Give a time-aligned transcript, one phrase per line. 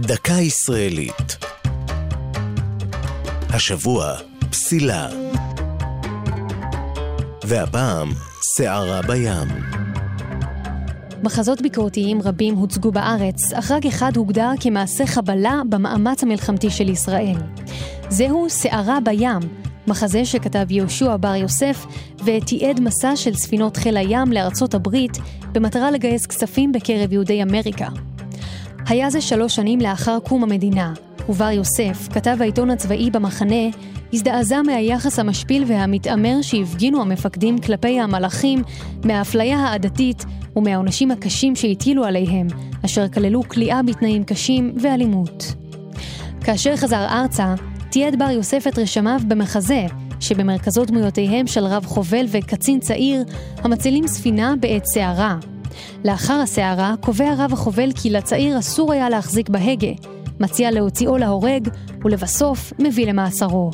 [0.00, 1.36] דקה ישראלית.
[3.48, 4.14] השבוע,
[4.50, 5.08] פסילה.
[7.44, 8.08] והפעם,
[8.56, 9.48] שערה בים.
[11.22, 17.36] מחזות ביקורתיים רבים הוצגו בארץ, אך רק אחד הוגדר כמעשה חבלה במאמץ המלחמתי של ישראל.
[18.08, 19.40] זהו שערה בים,
[19.86, 21.86] מחזה שכתב יהושע בר יוסף
[22.24, 25.18] ותיעד מסע של ספינות חיל הים לארצות הברית
[25.52, 27.88] במטרה לגייס כספים בקרב יהודי אמריקה.
[28.90, 30.92] היה זה שלוש שנים לאחר קום המדינה,
[31.28, 33.64] ובר יוסף, כתב העיתון הצבאי במחנה,
[34.12, 38.62] הזדעזע מהיחס המשפיל והמתעמר שהפגינו המפקדים כלפי המלאכים,
[39.04, 40.24] מהאפליה העדתית
[40.56, 42.46] ומהעונשים הקשים שהטילו עליהם,
[42.84, 45.54] אשר כללו כליאה בתנאים קשים ואלימות.
[46.40, 47.54] כאשר חזר ארצה,
[47.90, 49.86] תיעד בר יוסף את רשמיו במחזה,
[50.20, 53.24] שבמרכזו דמויותיהם של רב חובל וקצין צעיר,
[53.58, 55.36] המצילים ספינה בעת סערה.
[56.04, 59.92] לאחר הסערה, קובע רב החובל כי לצעיר אסור היה להחזיק בהגה,
[60.40, 61.68] מציע להוציאו להורג,
[62.04, 63.70] ולבסוף מביא למאסרו.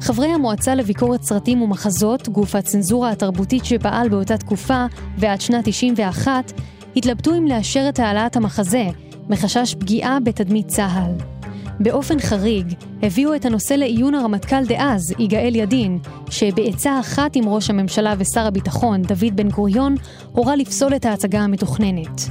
[0.00, 4.86] חברי המועצה לביקורת סרטים ומחזות, גוף הצנזורה התרבותית שפעל באותה תקופה
[5.18, 6.52] ועד שנת 91,
[6.96, 8.86] התלבטו אם לאשר את העלאת המחזה,
[9.28, 11.33] מחשש פגיעה בתדמית צה"ל.
[11.80, 15.98] באופן חריג, הביאו את הנושא לעיון הרמטכ"ל דאז, יגאל ידין,
[16.30, 19.94] שבעצה אחת עם ראש הממשלה ושר הביטחון, דוד בן גוריון,
[20.32, 22.22] הורה לפסול את ההצגה המתוכננת.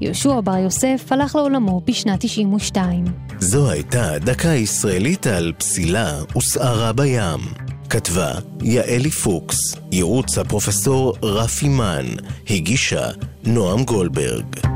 [0.00, 3.04] יהושע בר יוסף הלך לעולמו בשנת 92.
[3.38, 7.40] זו הייתה דקה ישראלית על פסילה וסערה בים.
[7.90, 9.56] כתבה יעלי פוקס,
[9.92, 12.06] ייעוץ הפרופסור רפי מן,
[12.50, 13.08] הגישה
[13.44, 14.73] נועם גולדברג.